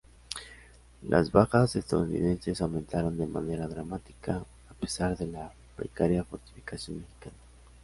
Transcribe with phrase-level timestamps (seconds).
[1.03, 7.35] Las bajas estadounidenses aumentaron de manera dramática, a pesar de la precaria fortificación mexicana.